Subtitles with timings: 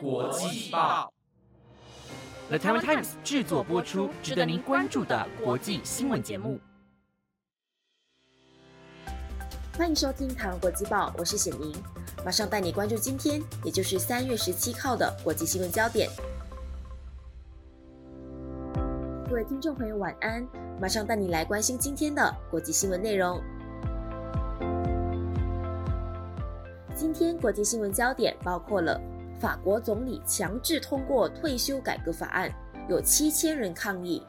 [0.00, 1.12] 国际报
[2.48, 6.58] ，The Taiwan Times 制作播出，值得您关注的国际新闻节目。
[9.76, 11.74] 欢迎收听台湾国际报，我是显明，
[12.24, 16.10] 马上带你关注今天，也就是三月十七号的国际新闻焦点。
[19.28, 20.46] 各位听众朋友，晚安！
[20.80, 23.42] 马上带你来关心今天的国际新闻内容。
[26.94, 28.98] 今天国际新闻焦点包括了
[29.38, 32.50] 法国总理强制通过退休改革法案，
[32.88, 34.22] 有七千人抗议；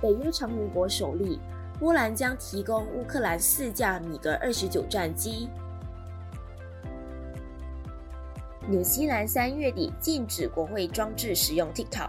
[0.00, 1.38] 北约成员国首例
[1.78, 5.48] 波兰将提供乌克兰四架米格二十九战机；
[8.66, 12.08] 纽西兰三月底禁止国会装置使用 TikTok；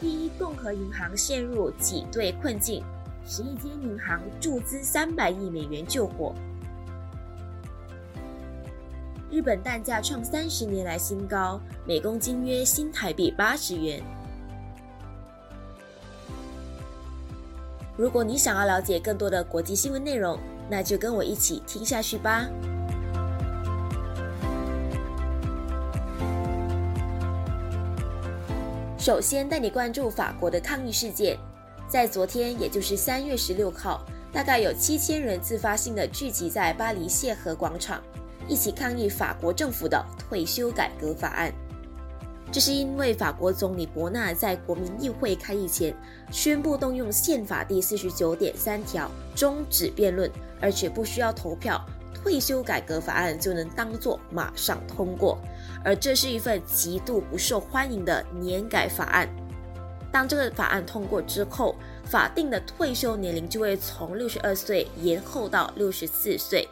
[0.00, 2.82] 第一共和银行陷入挤兑困境。
[3.30, 6.34] 十一间银行注资三百亿美元救火。
[9.30, 14.02] 日本蛋价创三十年来新高，每公斤约新台币八十元。
[17.94, 20.38] 如果你想要了解更多的国际新闻内容，
[20.70, 22.48] 那就跟我一起听下去吧。
[28.98, 31.38] 首先带你关注法国的抗议事件。
[31.86, 38.02] 在昨天，也就是三月十六号，大概有七千人自发性的聚集在巴黎谢河广场，
[38.48, 41.52] 一起抗议法国政府的退休改革法案。
[42.50, 45.94] 这是因为法国总理伯纳在国民议会开议前
[46.30, 51.78] 宣布动用宪法第四十九点三条终止辩论，而且不需要投票，
[52.14, 55.36] 退休改革法案就能当作马上通过。
[55.84, 59.28] 而这是一份极度不受欢迎的年改法案。
[60.10, 66.66] 当这个法案通过之后，法定的退休年龄就会从六十二岁延后到六十四岁。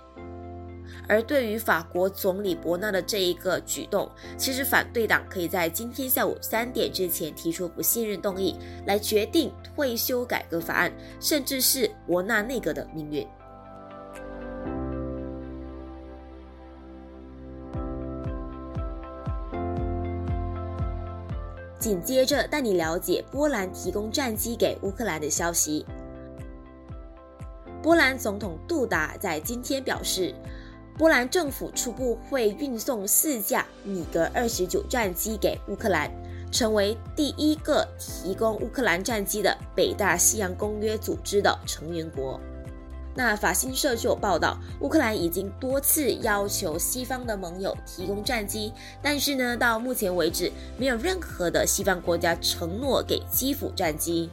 [1.09, 8.57] 而对于法国总理伯纳的这一个举动，其实反对党可以在今天下午三点之前提出不信任动议，
[8.87, 13.27] 来决定退休改革法案，甚至是伯纳内阁的命运。
[21.79, 25.87] 紧接着带你了解波兰提供战机给乌克兰的消息。
[27.81, 30.35] 波兰总统杜达在今天表示，
[30.99, 36.11] 波兰政府初步会运送四架米格二十九战机给乌克兰，
[36.51, 42.41] 成为第一个提供乌克兰战机的北大西洋公约组织的成员国。
[43.15, 54.31] 那法新社就有报道，乌克兰已经多次要求西方的盟友提供战机，但是呢，到目前为止，没有任何的西方国家承诺给基辅战机。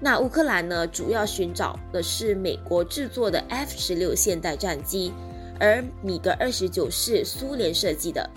[0.00, 5.12] 那乌克兰呢，主要寻找的是美国制作的 F 十六现代战机，
[5.62, 8.28] 而米格二十九是苏联设计的。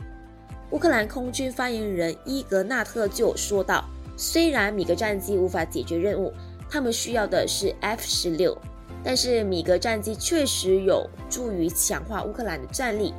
[0.69, 3.83] 乌克兰空军发言人伊格纳特就说道
[4.15, 6.31] ：“虽然米格战机无法解决任务，
[6.69, 8.55] 他们需要的是 F 十六。”
[9.03, 13.11] 但是米格战机确实有助于强化乌克兰的战力，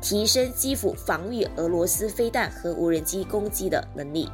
[0.00, 4.28] 提升基辅防御俄罗斯飞弹和无人机攻击的能力。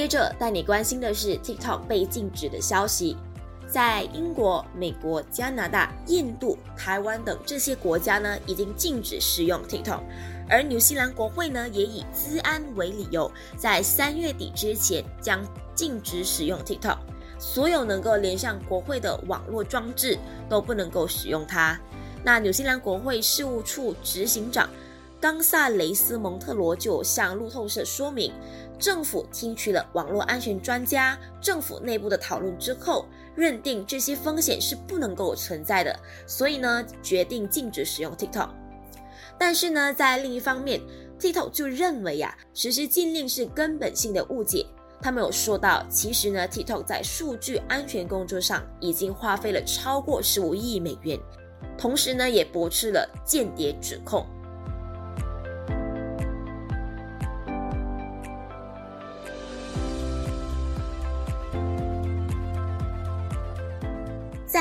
[0.00, 3.18] 接着带你关心的是 TikTok 被禁止的消息，
[3.66, 10.00] 在英国、美国、加拿大、印度、台湾等这些国家呢，已经禁止使用 TikTok。
[10.48, 16.96] 而纽西兰国会呢，也以资安为理由，在三月底之前将禁止使用 TikTok，
[17.38, 20.18] 所有能够连上国会的网络装置
[20.48, 21.78] 都不能够使用它。
[22.24, 24.66] 那纽西兰国会事务处执行长
[25.20, 28.32] 冈萨雷斯蒙特罗就向路透社说明，
[28.78, 33.04] 政府听取了网络安全专家、政府内部的讨论之后，
[33.36, 35.94] 认定这些风险是不能够存在的，
[36.26, 38.48] 所以呢，决定禁止使用 TikTok。
[39.36, 40.80] 但是呢，在另一方面
[41.18, 44.64] ，TikTok 就认为呀，实施禁令是根本性的误解。
[45.02, 51.18] 他们有说到，其实呢，TikTok 在数据安全工作上已经花费了超过十五亿美元，
[51.76, 54.26] 同时呢，也驳斥了间谍指控。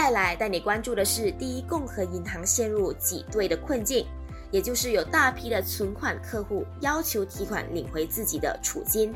[0.10, 4.08] 再来带你关注的是，第一共和银行陷入挤兑的困境。
[4.50, 9.14] 也就是有大批的存款客户要求提款领回自己的储金。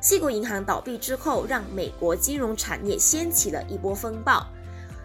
[0.00, 4.44] 西谷银行倒闭之后，让美国金融产业掀起了一波风暴。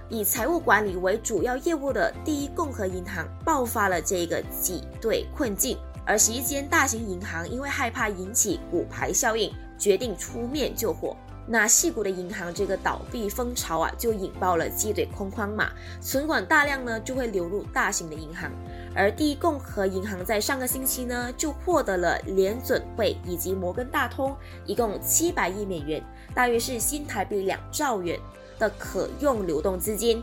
[0.10, 5.78] 以财务管理为主要业务的第一共和银行爆发了这个挤兑困境，
[6.08, 11.16] 而十一间大型银行因为害怕引起股牌效应，决定出面救火。
[11.50, 15.72] 那细谷的银行这个倒闭风潮啊，就引爆了积水空框嘛，
[16.02, 18.52] 存款大量呢就会流入大型的银行。
[18.94, 24.36] 而第一共和银行在上个星期呢，就获得了联准会以及摩根大通
[24.66, 26.04] 一共七百亿美元，
[26.36, 28.20] 大约是新台币两兆元
[28.60, 30.22] 的可用流动资金，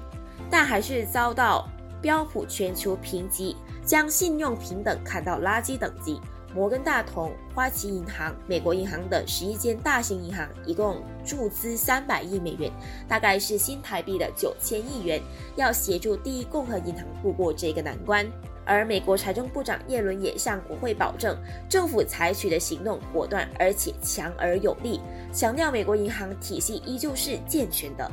[0.51, 1.67] 但还是遭到
[2.03, 6.21] 标普全球评级将信用平等看到垃圾等级。
[6.55, 12.71] 摩根大通、花旗银行、美国银行等十一间大型银行一共注资三百亿美元，
[13.09, 15.21] 大概是新台币的九千亿元，
[15.57, 18.25] 要协助第一共和银行度过这个难关。
[18.65, 21.37] 而美国财政部长耶伦也向国会保证，
[21.69, 25.01] 政府采取的行动果断而且强而有力，
[25.33, 28.11] 强调美国银行体系依旧是健全的。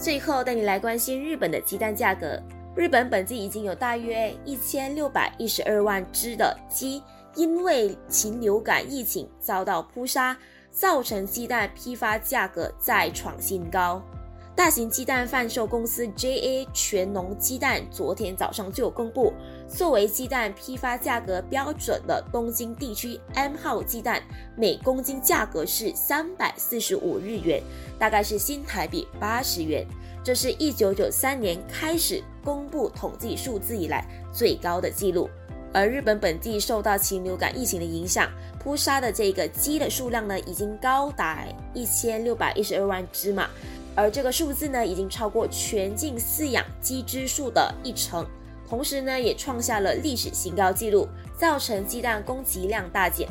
[0.00, 2.40] 最后带你来关心日本的鸡蛋价格。
[2.74, 7.02] 日本本季已经有大约一千六百一十二万只的鸡，
[7.34, 10.34] 因为禽流感疫情遭到扑杀，
[10.70, 14.02] 造成鸡蛋批发价格再创新高。
[14.56, 19.34] 大型鸡蛋贩售公司 JA 全农鸡蛋昨天早上就有公布，
[19.70, 24.20] 作为鸡蛋批发价格标准的东京地区 M 号鸡蛋，
[24.56, 27.62] 每公斤价格是三百四十五日元，
[27.98, 29.86] 大概是新台币八十元，
[30.24, 35.30] 这是一九九三年开始公布统计数字以来最高的记录。
[35.72, 38.28] 而日本本地受到禽流感疫情的影响，
[38.58, 43.48] 扑杀的这个鸡的数量呢，已经高达一千六百一十二万只嘛。
[43.94, 48.26] 而这个数字呢，已经超过全境饲养鸡只数的一成，
[48.70, 53.28] 同时呢，也创下了历史新高纪录，造成鸡蛋供给量大减。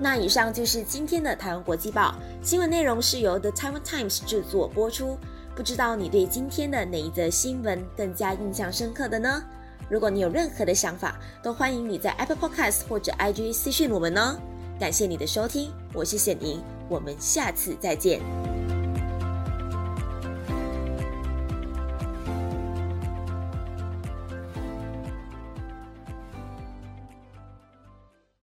[0.00, 5.18] 那以上就是今天的台湾国际报新闻内容，是由 The Taiwan Times 制作播出。
[5.54, 9.42] 不知道你对今天的哪一则新闻更加印象深刻的呢？
[9.90, 14.38] 如果你有任何的想法，都欢迎你在 Apple Podcast 或者 IG 私讯我们哦。
[14.78, 18.20] 感谢你的收听，我是显宁，我们下次再见。